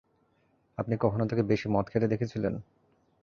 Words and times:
আপনি 0.77 0.95
কখনো 0.97 1.23
তাঁকে 1.25 1.43
বেশি 1.43 1.67
মদ 1.67 1.85
খেতে 1.91 2.07
দেখেছিলেন? 2.07 2.53